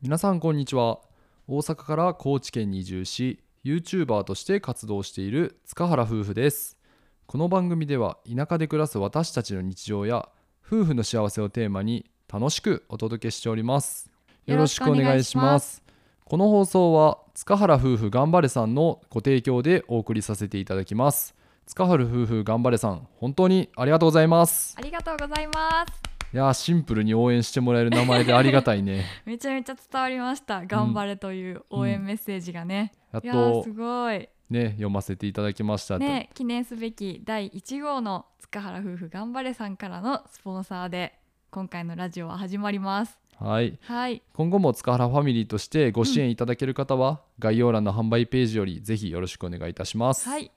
[0.00, 1.00] 皆さんこんにちは。
[1.48, 6.78] 大阪から高知県に移住し YouTuber として活動している塚原夫婦です。
[7.26, 10.28] この番組では田舎で暮らす私たちの日常や
[10.64, 14.08] 夫婦の幸せをテーマに楽しくお届けしております。
[14.46, 15.82] よろしくお願いします。
[16.24, 21.34] この放送は塚原夫婦頑張れさんのご提供でお送りさせていただきます。
[21.66, 24.76] 塚原夫婦頑張れさん本当にありがとうございます。
[24.78, 26.07] ありがとうございます。
[26.32, 29.06] いやーシンプルに応援してもらえる名前でありがたいね。
[29.24, 30.66] めちゃめちゃ伝わりました。
[30.66, 34.28] 頑張れという応援メッセージがね、やっいやーとすごい。
[34.50, 35.94] ね読ませていただきました。
[35.94, 41.18] とね記念すべき第1号の塚原夫婦頑張れさんからのスポンサーで
[41.50, 43.18] 今回のラジオは始まります。
[43.38, 43.78] はい。
[43.82, 44.22] はい。
[44.34, 50.28] 今後も塚原ファミリーとしてご支援いただける方は、概要欄の販売ページよりぜひよろしくお願いいたします。
[50.28, 50.50] はい。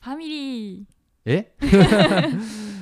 [0.00, 0.84] ファミリー。
[1.26, 1.52] え？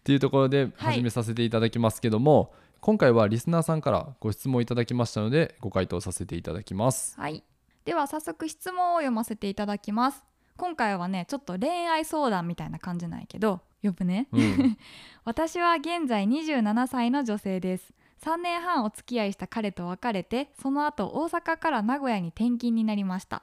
[0.00, 7.20] っていうところで始めさせていただきますけども、今回はリスナーさんからご質問いただきましたのでご回答させていただきます。
[7.20, 7.44] はい。
[7.84, 10.24] では早速質問を読ませていただきます。
[10.56, 14.28] 今回はねちょっと恋愛相談みたいな感じなんやけど呼ぶね。
[14.32, 14.78] うん、
[15.24, 17.92] 私は現在27歳の女性です。
[18.24, 23.42] 3年半お付き合いした彼と別れてその後大阪から名古屋に転勤になりました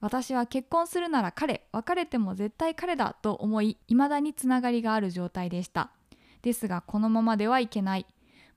[0.00, 5.90] 私は結婚するなら彼別れても絶対彼だと思い未だにつながりがある状態でした。
[6.42, 8.06] ですがこのままではいけない。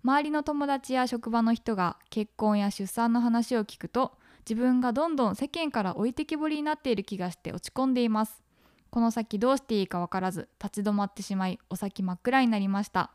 [0.04, 4.14] 周りの友達や職場の人が結婚や出産の話を聞くと
[4.50, 8.44] 自分がどんどん世間から置いてきぼりになっている気がして落ち込んでいます。
[8.90, 13.12] この先どうしていいか分からず立ち止まってしまいお先真っ暗になりました。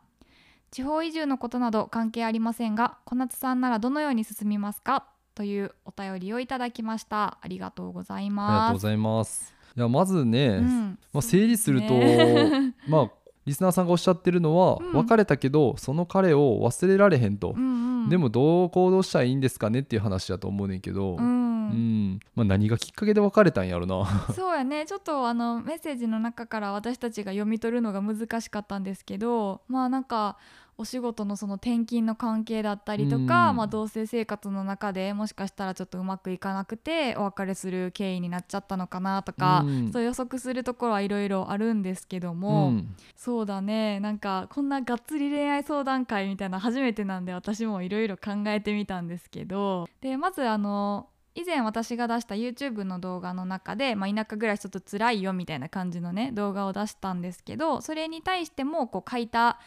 [0.71, 5.07] 地方移住のことなど関係ありませんが小夏さんならどのように進みますか？
[5.37, 7.39] というお便りをいただきました。
[7.43, 9.55] ありがとうございありがとうますございます。
[9.77, 10.99] いやまずね、うん。
[11.13, 12.75] まあ、整理すると、ね。
[12.89, 13.11] まあ
[13.45, 14.93] リスナーさんがおっしゃってるのは、 うん。
[14.95, 18.09] 別れたけどその彼を忘れられへんと、うんうん。
[18.09, 22.21] でもどう行動したらいいんですかねっていう話だと思うねんけど、ううんん。
[22.35, 24.07] まあ、何がきっかけで別れたんやろな。
[24.35, 24.87] そうやね。
[24.87, 30.39] ちょっとあのメッセージの中から私たちが読み取るのが難しかったんですけどまあなんか
[30.79, 33.57] お仕事のその転勤の関係だったりとか、うん。
[33.57, 39.93] まあ、同棲生活の中でもしかしたらちょっとうまくいかなくてお別れする経緯になっちゃったのかなとか、うん。
[39.93, 42.95] そう予測するところはいろいろあるんですけどうも、ん。
[43.17, 44.01] そうだね。
[44.01, 59.61] なんかこんながっつり恋愛相談会みたいな初めてなんで私もいろいろ考えてみたんですけどでまずあの以前私が出した YouTube の動画の中で、まあ、田舎暮らしちょっと辛いよみたいな感じのね動画を出したんですけどそれに対してもこう書いた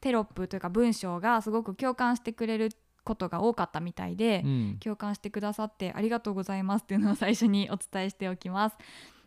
[0.00, 2.70] テロップというか文章がすごく共感してくれる
[3.04, 4.76] ことが多かったみたいで、うん。
[4.80, 8.76] 共感してくださってありがとうございますっていうのを最初にお伝えしておきます。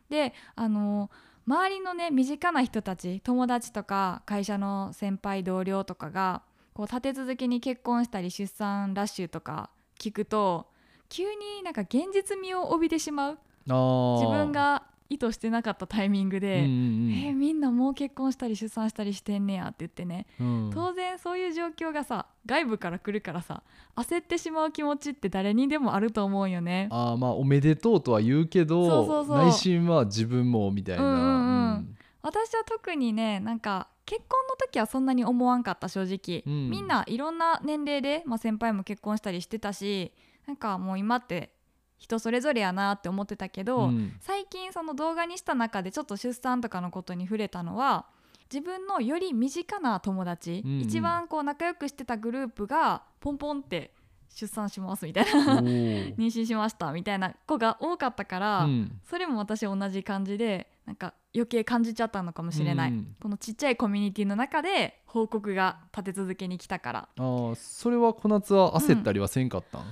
[0.09, 1.09] であの
[1.47, 6.43] 周りのね身近な人たち友達とか会社の先輩同僚とかが
[6.73, 9.69] こう立て続けに結婚したり出産ラッシュとか
[9.99, 10.67] 聞くと
[11.09, 13.39] 急になんか現実味を帯びてしまう。
[13.65, 17.11] 自分が意図してなかったタイミングうんで、うん。
[17.11, 20.27] えーみんなもう結婚したり出産したりしてんねやって言ってね。
[20.39, 20.69] うん。
[20.73, 23.63] 当然そういう状況がさ外部から来るからさ
[23.95, 26.87] 焦ってしまう気持ちって誰にでもあると思うよね。
[26.91, 31.97] あーまあおめでとうとは言うけど内心は自分もみたいな、うんうんうん。
[32.21, 36.69] 私は特にねなんか結婚の時はそんなに思わんかった正直、うん。
[36.69, 40.13] みんないろんな年齢で、まあ、先輩も結婚したりしてたし
[40.45, 41.53] なんかもう今って
[41.99, 44.13] 人それぞれやなって思ってたけど、うん。
[44.19, 48.05] 最近その動画にした中でちょっと出産とかのことに触れたのは
[48.51, 50.79] 自分のより身近な友達、うんうん。
[50.79, 53.91] 一番こう仲良くしてたグループがポンポンって
[54.29, 56.15] 出産しますみたいおなー。
[56.17, 58.99] 妊娠しましたみたいな子が多かったから、うん。
[59.03, 63.15] それも私同じ感じでなんか余計感じちゃったのかもしれない、うん。
[63.21, 67.09] このちっちゃいコミュニティの中で報告が立て続けに来たから。
[67.17, 69.91] あーそれは小夏は焦ったりはせんかったん、焦っ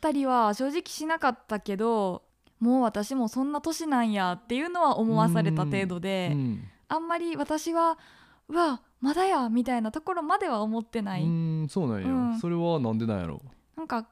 [0.00, 2.22] たりは正直しなかったけど
[2.60, 6.64] もう私もそんな年なんやっていうのは思わされた程度で、うん。
[6.88, 7.98] あんまり私は
[8.48, 11.24] うわまだやみたいなところまでは思ってない、
[11.62, 12.38] うんそうなんや、うん。
[12.38, 13.40] それはなんでなんやろ？
[13.76, 14.06] なんか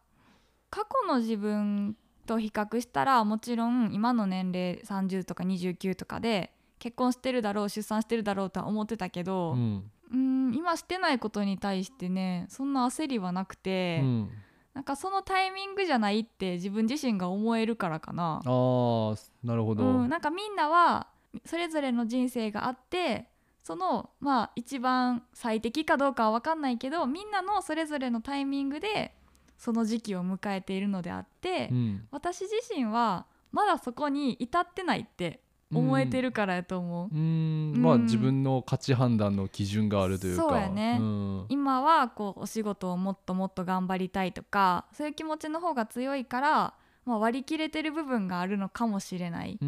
[0.71, 9.91] 過去の自分と比較したらもちろん今の年齢30とか29とかで結婚してるだろう出産してるだろうとは思ってたけど、うん。
[10.13, 14.31] うん今してないことに対してねそんな焦りはなくて、うん、
[14.75, 18.43] なんかそのタイミングじゃないって自分自身が思えるからかな。
[18.45, 21.07] あーなるほど、うん、なんかみんなは
[21.45, 23.30] それぞれの人生があって
[23.63, 29.15] そのまあ一番最適かどうかは分かんないけどみんなのそれぞれのタイミングで
[29.61, 32.09] その時期を迎えているのであって、うん。
[32.11, 37.75] 私自身はまだそこに至ってないって思えてるからやと思う、うーん。
[37.75, 37.83] うん。
[37.83, 40.43] まあ自分の価値判断の基準があるというか。
[40.43, 40.97] そうやね。
[40.97, 41.45] ん。
[41.51, 46.75] 今はこうお仕事をもっともっと頑張りたいとかそういう気持ちの方が強いから、
[47.05, 49.59] まあ、割り切れてる部分があるのかもしれない、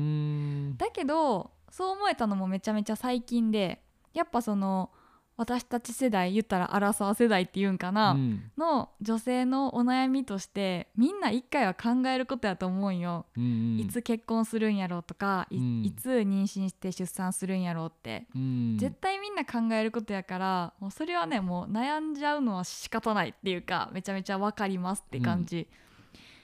[0.78, 3.82] だけどそう思えたのもめちゃめちゃ最近で
[4.12, 4.90] やっぱその
[5.38, 8.50] 私たち世代言ったらアラサー世代っていうんかな、うん。
[8.58, 13.78] の女性のお悩みとしてみんな一回は考えることやと思うんよ、うんうん。
[13.78, 15.84] いつ結婚するんやろうとかい,、うん。
[15.84, 18.76] いつ妊娠して出産するんやろうって、うん。
[18.78, 25.66] 絶対みんな考えることやからもうそれはねもう悩んじゃうのは仕方ないっていうかめちゃめちゃ分かりますって感じ、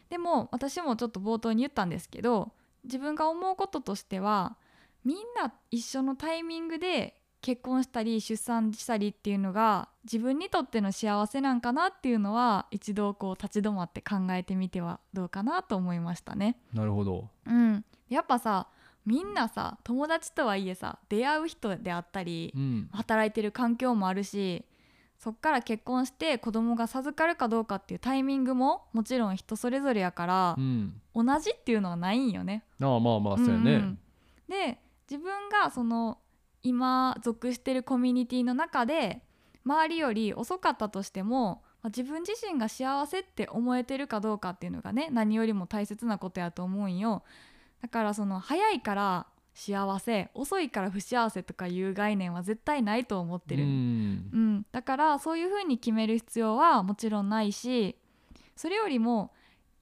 [0.08, 2.52] でも私もちょっと冒頭に言ったんですけど
[2.84, 4.56] 自分が思うこととしては
[5.04, 16.58] みんな一緒のタイミングで結婚したり出産したりっていうのが自分にとっての幸せなんかなっていうのは一度こう立ち止まって考えてみてはどうかなと思いましたね。
[16.74, 17.28] なるほど。
[17.46, 18.66] うん、やっぱさ
[19.06, 22.88] みんなさ友達とはいえさ出会う人であったりうん。
[22.92, 24.64] 働いてる環境もあるし
[25.18, 31.00] そっから結婚して子供が授かるかどうかっていうタイミングももちろん人それぞれやからう、ん。
[31.14, 32.64] 同じっていうのはないんよね。
[32.82, 33.98] ああまあまあそうやね、んん。
[34.48, 34.78] で
[35.10, 36.18] 自分がその
[36.62, 39.22] 今属してるコミュニティの中で
[39.64, 47.22] 周りより遅かったとしてもまあ自分自身が幸せって思えてるかどうかっていうのがね何よりも大切なことやと思うんよ。
[47.80, 53.70] だからその早いから幸せ遅いから不幸せとかいう概念は絶対ないと思ってる、うん。
[54.32, 57.96] うん、だからそういうふうに決める必要はもちろんないし
[58.56, 59.32] それよりも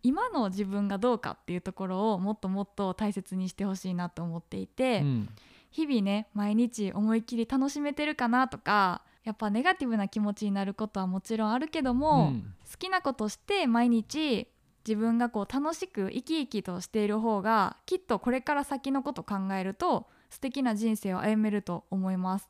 [0.07, 5.29] 今の自分がどうかっていうところをもっともっと大切にしてほしいなと思っていて、うん。
[5.73, 12.55] 日々ね毎日思いっきり楽しめてるかなとかやっぱネガティブな気持ちになることはもちろんあるけども、うん。
[12.71, 14.49] 好きなことして毎日
[14.87, 22.49] 自分がこう楽しく生き生きとしている方がきっとこれから先のこと考えると素敵な人生を歩めると思います。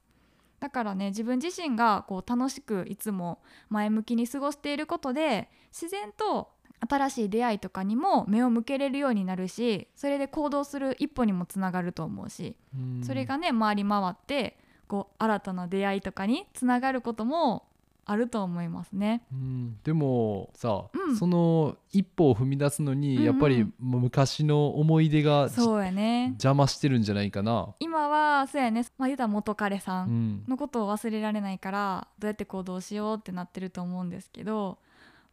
[0.61, 6.51] だからね自分自身がこう楽しくいつも前向きに過ごしていることで自然と
[6.89, 13.03] 新しい出会いとかにも目を向けれるようになるしそれで行動する一歩にもつながると思うしうん。
[13.05, 14.59] それがね回り回って
[14.89, 17.65] こう新たな出会いとかにつながることも
[18.09, 19.25] あると思いますね。
[19.33, 19.79] うん。
[19.83, 21.17] でもさ、うん。
[21.17, 23.25] その一歩を踏み出すのに、うんうん。
[23.25, 26.27] やっぱり昔の思い出がじそうやね。
[26.35, 27.75] 邪魔してるんじゃないかな。
[27.81, 30.45] 今はそうやね、まあ、言うたら元彼さうんん。
[30.47, 34.79] のことを忘れられないからどうやって行動しようってなってると思うんですけど、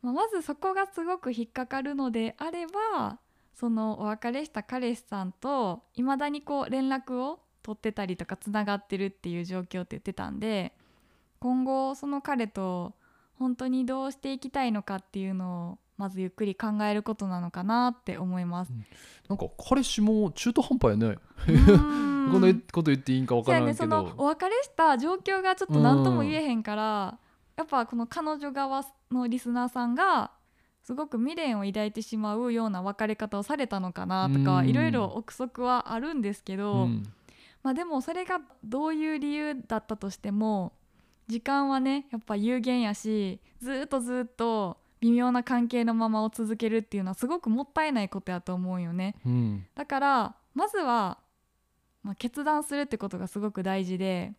[0.04, 3.18] まあ、まずそこがすごく引っかかるのであれば
[3.56, 10.74] そのお別れした彼氏さんといまだにこう連絡を取ってたりとかつながってるっていう状況って言ってたんで
[11.40, 12.94] 今後その彼と
[13.40, 18.74] 本当にどうしていきたいのかっていうのをまずゆっくり考えることなのかなって思います。
[19.30, 21.18] なんか彼氏も中途半端やね。
[21.48, 24.04] うん こんなこと言っていいんかわからそうやねそんけど。
[24.04, 27.20] のお別れした状況がちょっと何とも言えへんから、
[27.56, 30.32] やっぱこの彼女側のリスナーさんが
[30.84, 34.70] すごく未練を抱いてしまうような別れ方をされたのかなとかうん。
[34.70, 37.04] いろいろ憶測はあるんですけど、うん。
[37.64, 40.74] まあでもそれがどういう理由だったとしても
[41.28, 49.16] 時間はねやっぱ有限やしずーっとずーっと微妙な関係のままを続けるっていうのはすごくもったいないことやと思うよね。
[49.26, 49.66] うん。
[49.76, 51.20] だからまずは、
[52.04, 54.34] まあ、決断するってことがすごく大事で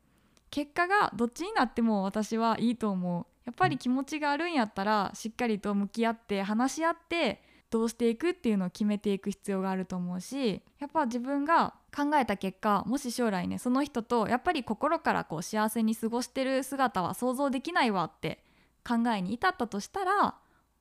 [0.54, 3.26] 結果がどっちになっても私はいいと思う。
[3.44, 18.38] やっぱり気持ちがあるんやったらしっかりと向き合って話し合ってどうしていくっていうのを決めていく必要があると思うしやっぱ自分が考えた結果もし将来ねその人とやっぱり心からこう幸せに過ごしてる姿は想像できないわって
[18.86, 20.36] 考えに至ったとしたら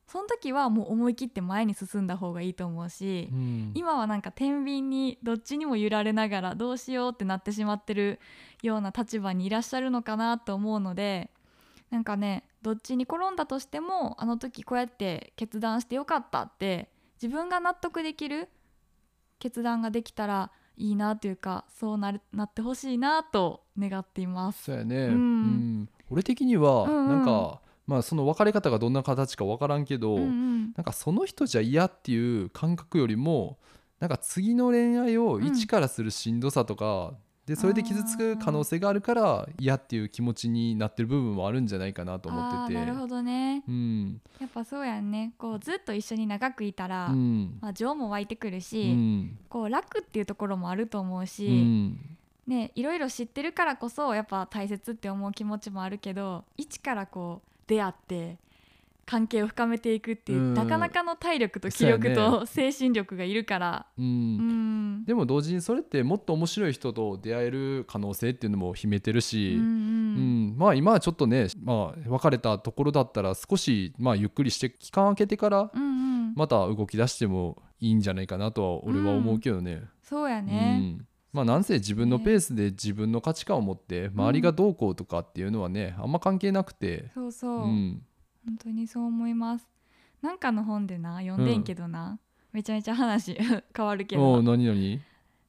[0.06, 3.72] その時はもう思い切って前に進んだ方がいいと思うし、うん。
[3.74, 8.20] 今はなんか天秤にどっちにも揺られながらどうしようってなってしまってる
[8.62, 11.30] ような立場にいらっしゃるのかなと思うので
[11.90, 16.88] なんかねどっちに転んだとしてもあの時こうやって決断してよかったって
[17.22, 18.48] 自分が納得できる
[19.38, 24.64] 決断ができたらいいなというかそうなるなってほしいなと願っています。
[24.64, 25.12] そうやね、うん。
[25.12, 25.88] うん。
[26.10, 27.08] 俺的にはうんうん。
[27.08, 30.72] なんか、まあその別れ方がどんな形かわからんけど、うんうん。
[30.74, 33.58] なんかその人じゃ嫌っていう感覚よりも
[34.00, 37.14] なんか次の恋愛を一からするしんどさとか、
[37.46, 42.80] でそれで傷つく可能性があるから嫌っていう気持ちになってる部分もあるんじゃないかなと思ってて。
[42.80, 43.62] なるほどね。
[43.68, 44.20] うん。
[44.40, 45.34] やっぱそうやんね。
[45.36, 47.58] こうずっと一緒に長くいたら、うん。
[47.60, 49.38] まあ、情も湧いてくるうし、ん。
[49.50, 52.16] こう楽っていうところもあると思ううし、ん。
[52.46, 58.38] ね、いろいろ知ってるからこそやっぱ大切って思う気持ちもあるけど一からこう出会って
[59.06, 60.54] 関係を深めていくっていう、うん。
[60.54, 63.86] なかなかの体力と気力と精神力がいるから。
[63.98, 64.04] うん。
[64.04, 65.04] うん。
[65.04, 69.66] でも同時にそれってもっと面白い人と出会える可能性っていうのも秘めてるし、うんうん。
[69.66, 69.70] う
[70.54, 70.54] ん。
[70.56, 75.70] まあ今はちょっとね、まあ、別れたところだったら少し、まあ、ゆっくりして期間空けてから
[76.34, 79.82] また動き出してもいいんじゃないかなとは俺は思うけどね。
[80.02, 88.02] そうやうね、んまあ、なんせ自分のペースで自分の価値観を持って周りがどうこうとかっていうのはねあんま関係なくて、そうそう、うん、
[88.46, 89.68] 本当にそう思います。
[90.22, 92.20] なんかの本でな読んでんけどな、
[92.52, 93.36] めちゃめちゃ話
[93.76, 95.00] 変わるけど何何？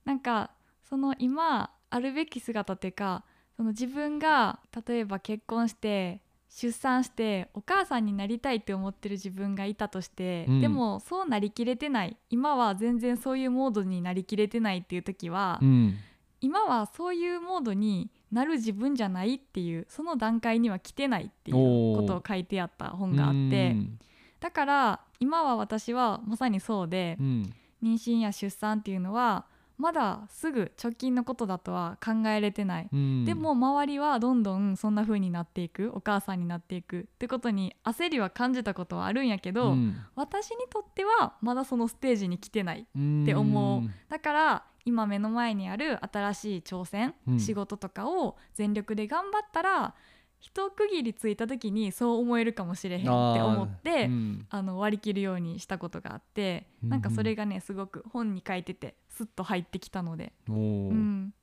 [0.06, 0.50] なんか
[0.89, 3.24] その今あるべき姿っていうか
[3.56, 6.24] その自分が例えば結婚して
[6.56, 10.62] 出産してお母さんになりたいって思ってる自分がいたとして、うん。
[10.62, 12.16] でもそうなりきれてない。
[12.30, 15.96] 今は全然そういうモードになりきれてないっていう時は、うん。
[16.40, 21.58] 今はそういうモードになる自分じゃないっていうその段階には来てないっていう
[21.98, 23.42] ことを書いてあった本があってう
[23.76, 24.00] ん。
[24.40, 27.54] だから今は私はまさにそうでうん。
[27.84, 29.46] 妊娠や出産っていうのは
[29.77, 32.89] まだすぐ直近のことだとは考えれてない。
[32.91, 33.25] うん。
[33.25, 35.91] でも周りはどんどんそんな風になっていく。
[35.94, 39.98] お母さんになっていくってことに焦りは感じたことはあるんやけど、うん。
[40.15, 43.89] 私にとってはまだそのステージに来てないって思う。
[44.10, 47.39] だから今目の前にある新しい挑戦、うん。
[47.39, 49.96] 仕事とかを全力で頑張ったら
[50.46, 54.46] 一区切りついた時にそう思えるかもしれへんって思ってうん。
[54.52, 56.88] あの割り切るようにしたことがあって、うん。
[56.88, 61.34] うんなんかそれがねすごく本に書いててスッと入ってきたので、うん、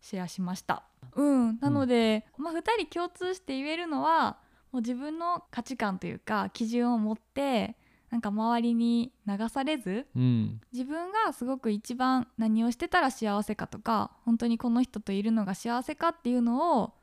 [0.00, 0.84] シェアしました。
[1.16, 4.38] うん、なので、まあ、2人共通して言えるのは
[4.70, 7.76] もう自分の価値観というか基準を持って
[8.10, 10.60] なんか周りに流されずうん。
[10.72, 16.94] 自分がすごく一番何をしてたら幸せかとか本当にこの人といるのが幸せかっていうのを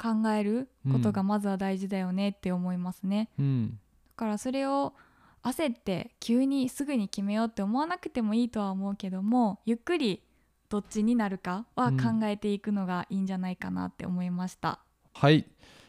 [0.00, 3.28] 考えることがまずは大事だよねって思いますね。
[3.38, 3.70] うん。
[3.70, 3.76] だ
[4.16, 4.94] からそれを
[5.42, 10.22] 焦って急にすぐに決めようって思わなくてもいいとは思うけどもゆっくり
[10.68, 14.80] どっちになるかはうん考えていくのがいいんじゃないかなって思いました。
[15.14, 15.46] はい、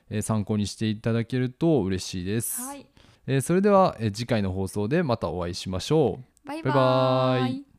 [0.10, 2.86] えー参考にしていただけると嬉しいです、はい、
[3.27, 6.48] えーそれでは、えー次回の放送でまたお会いしましょう。
[6.48, 6.74] バイバイ。
[6.74, 6.80] バ
[7.41, 7.70] バイイ